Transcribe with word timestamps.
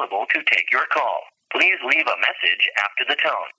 available 0.00 0.26
to 0.32 0.40
take 0.44 0.66
your 0.72 0.86
call. 0.92 1.20
Please 1.52 1.78
leave 1.82 2.06
a 2.06 2.18
message 2.20 2.68
after 2.84 3.04
the 3.08 3.16
tone. 3.16 3.50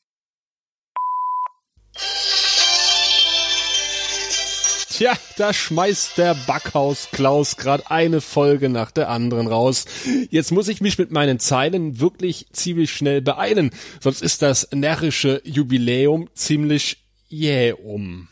Tja, 4.89 5.18
da 5.38 5.54
schmeißt 5.54 6.18
der 6.18 6.36
Backhaus 6.36 7.10
Klaus 7.12 7.57
gerade 7.57 7.89
eine 7.89 8.21
Folge 8.21 8.70
nach 8.70 8.92
der 8.92 9.10
anderen 9.10 9.48
raus. 9.48 9.86
Jetzt 10.30 10.52
muss 10.52 10.68
ich 10.68 10.82
mich 10.82 10.98
mit 10.98 11.12
meinen 11.12 11.39
Zeilen 11.39 12.00
wirklich 12.00 12.46
ziemlich 12.52 12.94
schnell 12.94 13.21
beeilen, 13.21 13.71
sonst 14.00 14.21
ist 14.21 14.42
das 14.42 14.70
närrische 14.71 15.42
Jubiläum 15.44 16.30
ziemlich 16.34 16.98
jäh 17.30 17.73
um. 17.73 18.28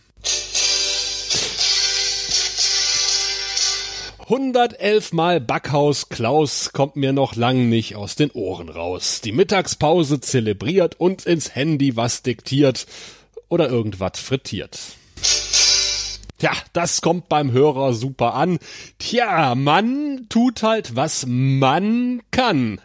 111 4.29 5.11
Mal 5.13 5.41
Backhaus 5.41 6.09
Klaus 6.09 6.71
kommt 6.71 6.95
mir 6.95 7.13
noch 7.13 7.35
lang 7.35 7.67
nicht 7.67 7.95
aus 7.95 8.15
den 8.15 8.29
Ohren 8.29 8.69
raus. 8.69 9.21
Die 9.21 9.31
Mittagspause 9.31 10.21
zelebriert 10.21 10.99
und 10.99 11.25
ins 11.25 11.55
Handy 11.55 11.95
was 11.95 12.21
diktiert 12.21 12.85
oder 13.47 13.69
irgendwas 13.69 14.19
frittiert. 14.19 14.79
Tja, 16.37 16.51
das 16.73 17.01
kommt 17.01 17.27
beim 17.27 17.51
Hörer 17.53 17.95
super 17.95 18.35
an. 18.35 18.59
Tja, 18.99 19.55
man 19.55 20.27
tut 20.29 20.61
halt, 20.61 20.95
was 20.95 21.25
man 21.27 22.21
kann. 22.29 22.79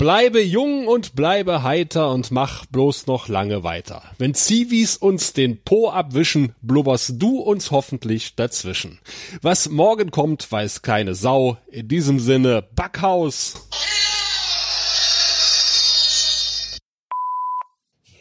Bleibe 0.00 0.42
jung 0.42 0.88
und 0.88 1.14
bleibe 1.14 1.62
heiter 1.62 2.10
und 2.10 2.30
mach 2.30 2.64
bloß 2.64 3.06
noch 3.06 3.28
lange 3.28 3.64
weiter. 3.64 4.02
Wenn 4.16 4.32
Zivis 4.32 4.96
uns 4.96 5.34
den 5.34 5.60
Po 5.62 5.90
abwischen, 5.90 6.54
blubberst 6.62 7.16
du 7.18 7.38
uns 7.38 7.70
hoffentlich 7.70 8.34
dazwischen. 8.34 8.98
Was 9.42 9.68
morgen 9.68 10.10
kommt, 10.10 10.50
weiß 10.50 10.80
keine 10.80 11.14
Sau. 11.14 11.58
In 11.70 11.86
diesem 11.88 12.18
Sinne, 12.18 12.64
Backhaus. 12.74 13.68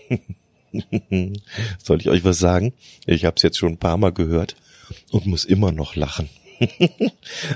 Soll 1.81 2.01
ich 2.01 2.09
euch 2.09 2.25
was 2.25 2.39
sagen? 2.39 2.73
Ich 3.05 3.23
habe 3.23 3.35
es 3.37 3.41
jetzt 3.43 3.57
schon 3.57 3.71
ein 3.71 3.79
paar 3.79 3.95
Mal 3.95 4.11
gehört 4.11 4.57
und 5.11 5.27
muss 5.27 5.45
immer 5.45 5.71
noch 5.71 5.95
lachen. 5.95 6.29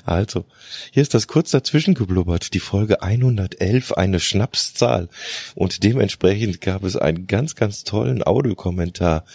also, 0.05 0.45
hier 0.91 1.01
ist 1.01 1.13
das 1.13 1.27
kurz 1.27 1.51
dazwischen 1.51 1.93
geblubbert. 1.93 2.53
Die 2.53 2.59
Folge 2.59 3.01
111, 3.01 3.93
eine 3.93 4.19
Schnapszahl. 4.19 5.09
Und 5.55 5.83
dementsprechend 5.83 6.61
gab 6.61 6.83
es 6.83 6.95
einen 6.95 7.27
ganz, 7.27 7.55
ganz 7.55 7.83
tollen 7.83 8.23
Audiokommentar 8.23 9.25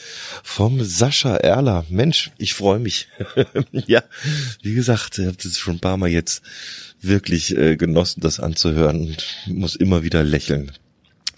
vom 0.42 0.83
Sascha 0.83 1.36
Erler. 1.36 1.84
Mensch, 1.88 2.30
ich 2.38 2.55
freue 2.55 2.78
mich. 2.78 3.08
ja, 3.72 4.02
wie 4.62 4.75
gesagt, 4.75 5.19
ich 5.19 5.27
habe 5.27 5.36
das 5.42 5.58
schon 5.58 5.77
ein 5.77 5.80
paar 5.80 5.97
Mal 5.97 6.08
jetzt 6.08 6.42
wirklich 7.00 7.56
äh, 7.56 7.77
genossen, 7.77 8.20
das 8.20 8.41
anzuhören 8.41 9.00
und 9.00 9.25
muss 9.47 9.77
immer 9.77 10.03
wieder 10.03 10.25
lächeln. 10.25 10.72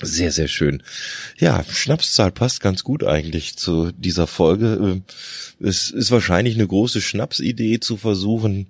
Sehr, 0.03 0.33
sehr 0.33 0.49
schön. 0.49 0.83
Ja, 1.39 1.65
Schnapszahl 1.69 2.31
passt 2.31 2.61
ganz 2.61 2.85
gut 2.85 3.05
eigentlich 3.05 3.57
zu 3.57 3.93
dieser 3.93 4.27
Folge. 4.27 4.79
Ähm, 4.81 5.03
es 5.61 5.91
ist 5.91 6.11
wahrscheinlich 6.11 6.55
eine 6.55 6.67
große 6.67 7.01
Schnapsidee 7.01 7.81
zu 7.81 7.97
versuchen, 7.97 8.69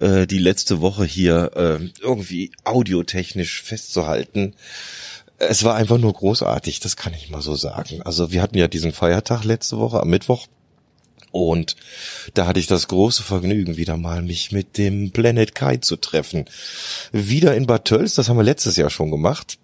äh, 0.00 0.26
die 0.26 0.38
letzte 0.38 0.80
Woche 0.80 1.04
hier 1.04 1.52
äh, 1.54 1.88
irgendwie 2.00 2.52
audiotechnisch 2.64 3.62
festzuhalten. 3.62 4.54
Es 5.38 5.64
war 5.64 5.74
einfach 5.74 5.98
nur 5.98 6.12
großartig, 6.12 6.80
das 6.80 6.96
kann 6.96 7.14
ich 7.14 7.30
mal 7.30 7.42
so 7.42 7.54
sagen. 7.54 8.02
Also 8.02 8.32
wir 8.32 8.42
hatten 8.42 8.58
ja 8.58 8.68
diesen 8.68 8.92
Feiertag 8.92 9.44
letzte 9.44 9.78
Woche 9.78 10.00
am 10.00 10.08
Mittwoch. 10.08 10.46
Und 11.32 11.76
da 12.34 12.46
hatte 12.46 12.60
ich 12.60 12.66
das 12.66 12.88
große 12.88 13.22
Vergnügen, 13.22 13.78
wieder 13.78 13.96
mal 13.96 14.22
mich 14.22 14.52
mit 14.52 14.76
dem 14.76 15.12
Planet 15.12 15.54
Kai 15.54 15.78
zu 15.78 15.96
treffen. 15.96 16.44
Wieder 17.10 17.56
in 17.56 17.66
Bad 17.66 17.86
Tölz, 17.86 18.14
das 18.14 18.28
haben 18.28 18.36
wir 18.36 18.44
letztes 18.44 18.76
Jahr 18.76 18.90
schon 18.90 19.10
gemacht. 19.10 19.58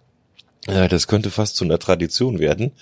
Äh, 0.66 0.88
das 0.88 1.06
könnte 1.06 1.30
fast 1.30 1.56
zu 1.56 1.64
einer 1.64 1.78
Tradition 1.78 2.38
werden. 2.38 2.72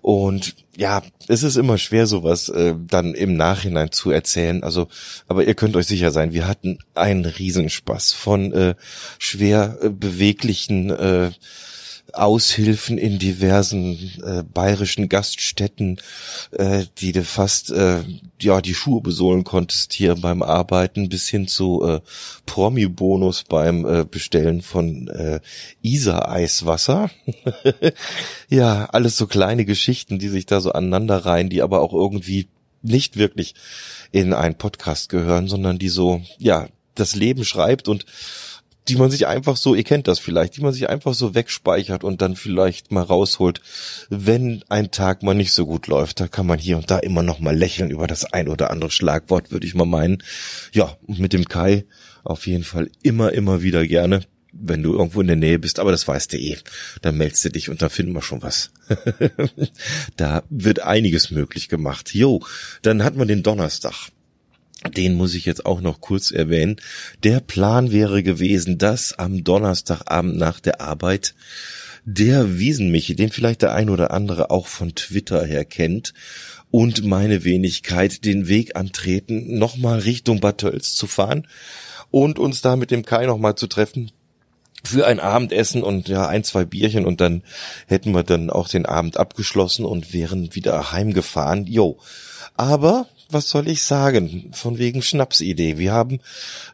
Und 0.00 0.54
ja, 0.76 1.02
es 1.28 1.42
ist 1.42 1.56
immer 1.56 1.76
schwer, 1.76 2.06
sowas 2.06 2.48
äh, 2.48 2.74
dann 2.86 3.14
im 3.14 3.36
Nachhinein 3.36 3.92
zu 3.92 4.10
erzählen. 4.10 4.62
Also, 4.62 4.88
aber 5.28 5.44
ihr 5.44 5.54
könnt 5.54 5.76
euch 5.76 5.86
sicher 5.86 6.10
sein, 6.10 6.32
wir 6.32 6.46
hatten 6.46 6.78
einen 6.94 7.26
Riesenspaß 7.26 8.12
von 8.12 8.52
äh, 8.52 8.74
schwer 9.18 9.78
äh, 9.82 9.88
beweglichen 9.90 10.90
äh, 10.90 11.30
Aushilfen 12.14 12.98
in 12.98 13.18
diversen 13.18 14.12
äh, 14.24 14.42
bayerischen 14.42 15.08
Gaststätten, 15.08 16.00
äh, 16.52 16.84
die 16.98 17.12
du 17.12 17.24
fast 17.24 17.70
äh, 17.70 18.02
ja 18.40 18.60
die 18.60 18.74
Schuhe 18.74 19.00
besohlen 19.00 19.44
konntest 19.44 19.92
hier 19.92 20.14
beim 20.14 20.42
Arbeiten, 20.42 21.08
bis 21.08 21.28
hin 21.28 21.48
zu 21.48 21.84
äh, 21.86 22.00
Promi-Bonus 22.46 23.44
beim 23.44 23.84
äh, 23.84 24.04
Bestellen 24.04 24.62
von 24.62 25.08
äh, 25.08 25.40
Isar-Eiswasser. 25.82 27.10
ja, 28.48 28.86
alles 28.86 29.16
so 29.16 29.26
kleine 29.26 29.64
Geschichten, 29.64 30.18
die 30.18 30.28
sich 30.28 30.46
da 30.46 30.60
so 30.60 30.72
aneinander 30.72 31.18
reihen, 31.24 31.48
die 31.48 31.62
aber 31.62 31.80
auch 31.80 31.92
irgendwie 31.92 32.48
nicht 32.82 33.16
wirklich 33.16 33.54
in 34.12 34.32
einen 34.32 34.56
Podcast 34.56 35.08
gehören, 35.08 35.48
sondern 35.48 35.78
die 35.78 35.88
so, 35.88 36.22
ja, 36.38 36.68
das 36.94 37.14
Leben 37.14 37.44
schreibt 37.44 37.88
und 37.88 38.04
die 38.88 38.96
man 38.96 39.10
sich 39.10 39.26
einfach 39.26 39.56
so, 39.56 39.74
ihr 39.74 39.84
kennt 39.84 40.08
das 40.08 40.18
vielleicht, 40.18 40.56
die 40.56 40.62
man 40.62 40.72
sich 40.72 40.88
einfach 40.88 41.14
so 41.14 41.34
wegspeichert 41.34 42.04
und 42.04 42.22
dann 42.22 42.36
vielleicht 42.36 42.90
mal 42.90 43.02
rausholt, 43.02 43.60
wenn 44.08 44.64
ein 44.68 44.90
Tag 44.90 45.22
mal 45.22 45.34
nicht 45.34 45.52
so 45.52 45.66
gut 45.66 45.86
läuft. 45.86 46.20
Da 46.20 46.28
kann 46.28 46.46
man 46.46 46.58
hier 46.58 46.76
und 46.76 46.90
da 46.90 46.98
immer 46.98 47.22
noch 47.22 47.40
mal 47.40 47.56
lächeln 47.56 47.90
über 47.90 48.06
das 48.06 48.24
ein 48.32 48.48
oder 48.48 48.70
andere 48.70 48.90
Schlagwort, 48.90 49.50
würde 49.50 49.66
ich 49.66 49.74
mal 49.74 49.86
meinen. 49.86 50.22
Ja, 50.72 50.96
mit 51.06 51.32
dem 51.32 51.46
Kai 51.46 51.84
auf 52.24 52.46
jeden 52.46 52.64
Fall 52.64 52.90
immer, 53.02 53.32
immer 53.32 53.62
wieder 53.62 53.86
gerne 53.86 54.22
wenn 54.52 54.82
du 54.82 54.92
irgendwo 54.92 55.20
in 55.20 55.26
der 55.26 55.36
Nähe 55.36 55.58
bist, 55.58 55.78
aber 55.78 55.92
das 55.92 56.06
weißt 56.06 56.32
du 56.32 56.36
eh. 56.36 56.58
Dann 57.02 57.16
meldest 57.16 57.44
du 57.44 57.50
dich 57.50 57.70
und 57.70 57.82
da 57.82 57.88
finden 57.88 58.12
wir 58.12 58.22
schon 58.22 58.42
was. 58.42 58.72
da 60.16 60.42
wird 60.50 60.80
einiges 60.80 61.30
möglich 61.30 61.68
gemacht. 61.68 62.14
Jo, 62.14 62.44
dann 62.82 63.04
hat 63.04 63.16
man 63.16 63.28
den 63.28 63.42
Donnerstag 63.42 64.10
den 64.88 65.14
muss 65.14 65.34
ich 65.34 65.44
jetzt 65.44 65.66
auch 65.66 65.80
noch 65.80 66.00
kurz 66.00 66.30
erwähnen. 66.30 66.76
Der 67.22 67.40
Plan 67.40 67.92
wäre 67.92 68.22
gewesen, 68.22 68.78
dass 68.78 69.18
am 69.18 69.44
Donnerstagabend 69.44 70.36
nach 70.36 70.60
der 70.60 70.80
Arbeit 70.80 71.34
der 72.04 72.58
Wiesenmichi, 72.58 73.14
den 73.14 73.30
vielleicht 73.30 73.62
der 73.62 73.74
ein 73.74 73.90
oder 73.90 74.10
andere 74.10 74.50
auch 74.50 74.66
von 74.66 74.94
Twitter 74.94 75.44
her 75.44 75.64
kennt, 75.64 76.14
und 76.70 77.04
meine 77.04 77.44
Wenigkeit 77.44 78.24
den 78.24 78.48
Weg 78.48 78.76
antreten, 78.76 79.58
nochmal 79.58 79.98
Richtung 79.98 80.40
Bad 80.40 80.58
Tölz 80.58 80.94
zu 80.94 81.06
fahren 81.06 81.48
und 82.10 82.38
uns 82.38 82.60
da 82.60 82.76
mit 82.76 82.90
dem 82.90 83.04
Kai 83.04 83.26
nochmal 83.26 83.56
zu 83.56 83.66
treffen 83.66 84.12
für 84.84 85.06
ein 85.06 85.20
Abendessen 85.20 85.82
und 85.82 86.08
ja, 86.08 86.26
ein, 86.26 86.44
zwei 86.44 86.64
Bierchen 86.64 87.04
und 87.04 87.20
dann 87.20 87.42
hätten 87.86 88.12
wir 88.12 88.22
dann 88.22 88.50
auch 88.50 88.68
den 88.68 88.86
Abend 88.86 89.16
abgeschlossen 89.18 89.84
und 89.84 90.14
wären 90.14 90.54
wieder 90.54 90.92
heimgefahren. 90.92 91.66
Jo. 91.66 91.98
Aber 92.56 93.06
was 93.32 93.48
soll 93.48 93.68
ich 93.68 93.82
sagen, 93.82 94.50
von 94.52 94.78
wegen 94.78 95.02
Schnapsidee. 95.02 95.78
Wir 95.78 95.92
haben 95.92 96.20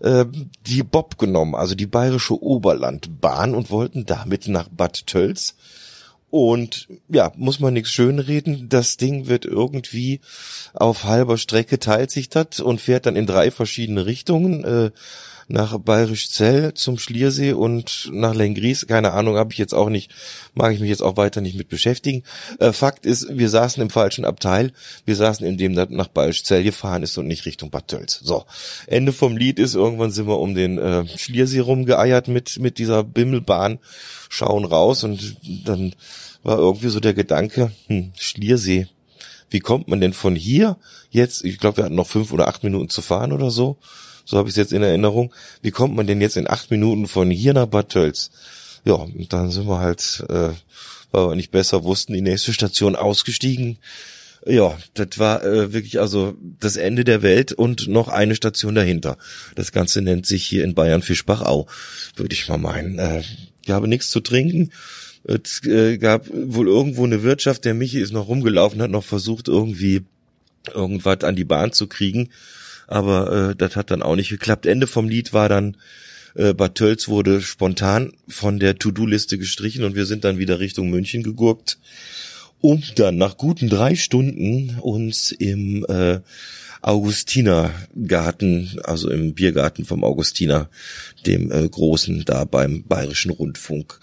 äh, 0.01 0.25
die 0.67 0.83
Bob 0.83 1.19
genommen, 1.19 1.55
also 1.55 1.75
die 1.75 1.87
Bayerische 1.87 2.41
Oberlandbahn 2.43 3.55
und 3.55 3.71
wollten 3.71 4.07
damit 4.07 4.49
nach 4.49 4.69
Bad 4.69 5.07
Tölz. 5.07 5.55
Und 6.29 6.89
ja, 7.09 7.33
muss 7.37 7.61
man 7.61 7.75
nichts 7.75 7.91
schönreden, 7.91 8.69
das 8.69 8.97
Ding 8.97 9.27
wird 9.27 9.45
irgendwie 9.45 10.21
auf 10.75 11.05
halber 11.05 11.39
Strecke 11.39 11.79
teilt 11.79 12.11
sich 12.11 12.29
das 12.29 12.61
und 12.61 12.81
fährt 12.81 13.07
dann 13.07 13.17
in 13.17 13.27
drei 13.27 13.51
verschiedene 13.51 14.07
Richtungen. 14.07 14.65
Äh, 14.65 14.91
nach 15.49 15.79
Bayerisch 15.79 16.31
Zell 16.31 16.75
zum 16.75 16.99
Schliersee 16.99 17.53
und 17.53 18.11
nach 18.13 18.35
Lengries. 18.35 18.87
Keine 18.87 19.13
Ahnung, 19.13 19.37
habe 19.37 19.53
ich 19.53 19.59
jetzt 19.59 19.75
auch 19.75 19.89
nicht, 19.89 20.11
mag 20.55 20.73
ich 20.73 20.81
mich 20.81 20.89
jetzt 20.89 21.03
auch 21.03 21.17
weiter 21.17 21.41
nicht 21.41 21.57
mit 21.57 21.69
beschäftigen. 21.69 22.25
Äh, 22.59 22.73
Fakt 22.73 23.07
ist, 23.07 23.29
wir 23.31 23.49
saßen 23.49 23.83
im 23.83 23.91
falschen 23.91 24.25
Abteil. 24.25 24.73
Wir 25.05 25.15
saßen 25.15 25.47
in 25.47 25.57
dem 25.57 25.73
nach 25.73 26.09
Bayerisch 26.09 26.43
Zell 26.45 26.65
gefahren 26.65 27.03
ist 27.03 27.17
und 27.19 27.27
nicht 27.27 27.47
Richtung 27.47 27.71
Bad 27.71 27.89
Tölz. 27.89 28.21
So, 28.23 28.45
Ende 28.87 29.13
vom 29.13 29.37
Lied 29.37 29.59
ist, 29.59 29.75
irgendwann 29.75 30.11
sind 30.11 30.27
wir 30.27 30.39
um 30.39 30.55
den 30.55 30.79
äh, 30.79 31.07
Schliersee 31.17 31.61
rumgeeiert 31.61 32.29
mit, 32.29 32.59
mit 32.59 32.79
dieser 32.79 33.05
Bimmelbahn, 33.05 33.79
schauen 34.29 34.65
raus 34.65 35.05
und 35.05 35.37
dann 35.65 35.95
war 36.43 36.59
irgendwie 36.59 36.89
so 36.89 37.01
der 37.01 37.15
Gedanke, 37.15 37.73
hm, 37.87 38.13
Schliersee, 38.17 38.89
wie 39.51 39.61
kommt 39.61 39.89
man 39.89 40.01
denn 40.01 40.13
von 40.13 40.35
hier 40.35 40.77
jetzt, 41.11 41.45
ich 41.45 41.59
glaube, 41.59 41.79
wir 41.79 41.85
hatten 41.85 41.95
noch 41.95 42.09
fünf 42.09 42.33
oder 42.33 42.49
acht 42.49 42.65
Minuten 42.65 42.89
zu 42.89 43.03
fahren 43.03 43.33
oder 43.33 43.51
so, 43.51 43.79
so 44.27 44.37
habe 44.37 44.49
ich 44.49 44.53
es 44.53 44.57
jetzt 44.57 44.73
in 44.73 44.83
Erinnerung. 44.83 45.33
Wie 45.63 45.71
kommt 45.71 45.95
man 45.95 46.07
denn 46.07 46.21
jetzt 46.21 46.37
in 46.37 46.51
acht 46.51 46.71
Minuten 46.71 47.07
von 47.07 47.31
hier 47.31 47.55
nach 47.55 47.67
Bad 47.67 47.91
Tölz? 47.91 48.31
Ja, 48.85 48.95
und 48.95 49.33
dann 49.33 49.51
sind 49.51 49.69
wir 49.69 49.79
halt, 49.79 50.25
äh, 50.29 50.51
weil 51.13 51.29
wir 51.29 51.37
nicht 51.37 51.53
besser 51.53 51.85
wussten, 51.85 52.13
die 52.13 52.21
nächste 52.21 52.53
Station 52.53 52.97
ausgestiegen. 52.97 53.79
Ja, 54.45 54.77
das 54.95 55.19
war 55.19 55.45
äh, 55.45 55.73
wirklich 55.73 56.01
also 56.01 56.37
das 56.61 56.77
Ende 56.77 57.05
der 57.05 57.23
Welt 57.23 57.53
und 57.53 57.89
noch 57.89 58.09
eine 58.09 58.35
Station 58.35 58.75
dahinter. 58.75 59.17
Das 59.55 59.73
Ganze 59.73 60.03
nennt 60.03 60.27
sich 60.27 60.45
hier 60.45 60.65
in 60.65 60.75
Bayern 60.75 61.03
Fischbachau, 61.03 61.67
würde 62.17 62.35
ich 62.35 62.49
mal 62.49 62.59
meinen. 62.59 62.99
Äh, 62.99 63.23
ich 63.65 63.71
habe 63.71 63.89
nichts 63.89 64.11
zu 64.11 64.21
trinken. 64.21 64.73
Es 65.23 65.65
äh, 65.65 65.99
gab 65.99 66.29
wohl 66.33 66.69
irgendwo 66.69 67.05
eine 67.05 67.23
Wirtschaft, 67.23 67.65
der 67.65 67.75
Michi 67.75 68.01
ist 68.01 68.13
noch 68.13 68.29
rumgelaufen, 68.29 68.83
hat 68.83 68.91
noch 68.91 69.05
versucht, 69.05 69.49
irgendwie 69.49 70.05
irgendwas 70.73 71.23
an 71.23 71.37
die 71.37 71.45
Bahn 71.45 71.73
zu 71.73 71.87
kriegen 71.87 72.31
aber 72.87 73.51
äh, 73.51 73.57
das 73.57 73.77
hat 73.77 73.91
dann 73.91 74.03
auch 74.03 74.17
nicht 74.17 74.31
geklappt. 74.31 74.67
Ende 74.67 74.87
vom 74.87 75.09
Lied 75.09 75.33
war 75.33 75.49
dann 75.49 75.77
Äh, 76.37 76.53
Bad 76.53 76.75
Tölz 76.75 77.09
wurde 77.09 77.41
spontan 77.41 78.13
von 78.29 78.59
der 78.59 78.77
To-Do-Liste 78.77 79.39
gestrichen 79.39 79.85
und 79.85 79.95
wir 79.95 80.05
sind 80.05 80.23
dann 80.25 80.37
wieder 80.39 80.61
Richtung 80.61 80.91
München 80.91 81.23
gegurkt, 81.23 81.79
um 82.61 82.83
dann 82.97 83.17
nach 83.17 83.39
guten 83.39 83.69
drei 83.69 83.95
Stunden 83.95 84.79
uns 84.81 85.33
im 85.33 85.87
äh, 85.89 86.21
Augustinergarten, 86.83 88.79
also 88.85 89.11
im 89.11 89.35
Biergarten 89.35 89.87
vom 89.87 90.05
Augustiner, 90.05 90.69
dem 91.25 91.51
äh, 91.51 91.67
großen 91.67 92.25
da 92.27 92.45
beim 92.45 92.85
Bayerischen 92.85 93.31
Rundfunk, 93.31 93.99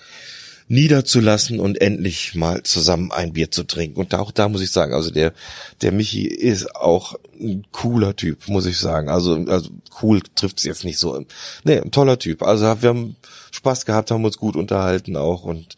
niederzulassen 0.68 1.60
und 1.60 1.82
endlich 1.82 2.36
mal 2.36 2.64
zusammen 2.64 3.12
ein 3.12 3.34
Bier 3.34 3.52
zu 3.52 3.64
trinken. 3.64 4.00
Und 4.00 4.16
auch 4.16 4.32
da 4.32 4.50
muss 4.50 4.62
ich 4.62 4.72
sagen, 4.72 4.94
also 4.94 5.12
der, 5.12 5.34
der 5.82 5.92
Michi 5.92 6.26
ist 6.26 6.76
auch 6.76 7.16
ein 7.40 7.66
cooler 7.72 8.16
Typ, 8.16 8.48
muss 8.48 8.66
ich 8.66 8.78
sagen. 8.78 9.10
Also, 9.10 9.36
also 9.48 9.70
cool 10.02 10.22
trifft 10.36 10.60
es 10.60 10.64
jetzt 10.64 10.84
nicht 10.84 10.98
so. 11.00 11.26
Nee, 11.64 11.80
ein 11.80 11.92
toller 11.92 12.20
Typ. 12.20 12.44
Also 12.44 12.64
wir 12.82 12.90
haben 12.90 13.16
Spaß 13.52 13.86
gehabt, 13.86 14.12
haben 14.12 14.26
uns 14.26 14.38
gut 14.38 14.56
unterhalten 14.56 15.16
auch 15.18 15.44
und 15.44 15.76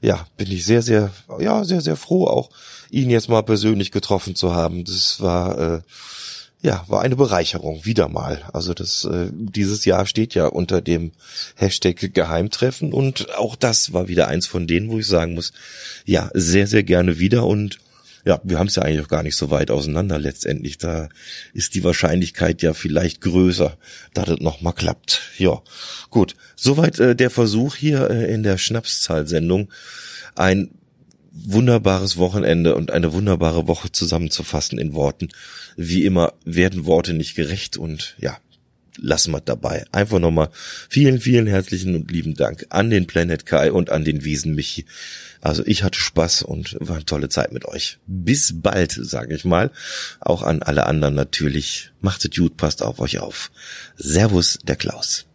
ja, 0.00 0.26
bin 0.36 0.50
ich 0.50 0.64
sehr, 0.64 0.82
sehr, 0.82 1.10
ja, 1.40 1.64
sehr, 1.64 1.80
sehr 1.80 1.96
froh 1.96 2.26
auch, 2.26 2.50
ihn 2.90 3.10
jetzt 3.10 3.28
mal 3.28 3.42
persönlich 3.42 3.90
getroffen 3.90 4.34
zu 4.34 4.54
haben. 4.54 4.84
Das 4.84 5.20
war, 5.20 5.58
äh, 5.58 5.80
ja, 6.60 6.84
war 6.88 7.02
eine 7.02 7.16
Bereicherung, 7.16 7.84
wieder 7.84 8.08
mal. 8.08 8.42
Also 8.52 8.74
das, 8.74 9.04
äh, 9.04 9.28
dieses 9.32 9.84
Jahr 9.84 10.06
steht 10.06 10.34
ja 10.34 10.46
unter 10.46 10.80
dem 10.80 11.12
Hashtag 11.54 12.12
Geheimtreffen 12.12 12.92
und 12.92 13.34
auch 13.36 13.54
das 13.54 13.92
war 13.92 14.08
wieder 14.08 14.28
eins 14.28 14.46
von 14.46 14.66
denen, 14.66 14.90
wo 14.90 14.98
ich 14.98 15.06
sagen 15.06 15.34
muss, 15.34 15.52
ja, 16.04 16.30
sehr, 16.34 16.66
sehr 16.66 16.82
gerne 16.82 17.18
wieder 17.18 17.46
und 17.46 17.78
ja, 18.24 18.40
wir 18.42 18.58
haben 18.58 18.66
es 18.66 18.74
ja 18.74 18.82
eigentlich 18.82 19.04
auch 19.04 19.08
gar 19.08 19.22
nicht 19.22 19.36
so 19.36 19.50
weit 19.50 19.70
auseinander 19.70 20.18
letztendlich. 20.18 20.76
Da 20.76 21.08
ist 21.54 21.74
die 21.74 21.84
Wahrscheinlichkeit 21.84 22.60
ja 22.60 22.74
vielleicht 22.74 23.20
größer, 23.20 23.78
dass 24.12 24.26
das 24.26 24.40
nochmal 24.40 24.74
klappt. 24.74 25.22
Ja, 25.38 25.62
gut. 26.10 26.34
Soweit 26.56 26.98
äh, 26.98 27.14
der 27.14 27.30
Versuch 27.30 27.76
hier 27.76 28.10
äh, 28.10 28.32
in 28.32 28.42
der 28.42 28.58
Schnapszahlsendung. 28.58 29.70
Ein 30.34 30.70
wunderbares 31.44 32.16
Wochenende 32.16 32.74
und 32.74 32.90
eine 32.90 33.12
wunderbare 33.12 33.66
Woche 33.68 33.92
zusammenzufassen 33.92 34.78
in 34.78 34.94
Worten. 34.94 35.28
Wie 35.76 36.04
immer 36.04 36.34
werden 36.44 36.86
Worte 36.86 37.14
nicht 37.14 37.34
gerecht 37.34 37.76
und 37.76 38.16
ja, 38.18 38.38
lassen 39.00 39.32
wir 39.32 39.40
dabei. 39.40 39.84
Einfach 39.92 40.18
nochmal 40.18 40.50
vielen, 40.88 41.20
vielen 41.20 41.46
herzlichen 41.46 41.94
und 41.94 42.10
lieben 42.10 42.34
Dank 42.34 42.66
an 42.70 42.90
den 42.90 43.06
Planet 43.06 43.46
Kai 43.46 43.72
und 43.72 43.90
an 43.90 44.04
den 44.04 44.24
Wiesen 44.24 44.54
Michi. 44.54 44.84
Also 45.40 45.62
ich 45.66 45.82
hatte 45.82 45.98
Spaß 45.98 46.42
und 46.42 46.76
war 46.80 46.96
eine 46.96 47.04
tolle 47.04 47.28
Zeit 47.28 47.52
mit 47.52 47.64
euch. 47.64 47.98
Bis 48.06 48.54
bald, 48.60 48.92
sage 48.92 49.34
ich 49.34 49.44
mal. 49.44 49.70
Auch 50.20 50.42
an 50.42 50.62
alle 50.62 50.86
anderen 50.86 51.14
natürlich. 51.14 51.92
Macht 52.00 52.24
es 52.24 52.36
gut, 52.36 52.56
passt 52.56 52.82
auf 52.82 53.00
euch 53.00 53.18
auf. 53.18 53.50
Servus, 53.96 54.58
der 54.64 54.76
Klaus. 54.76 55.26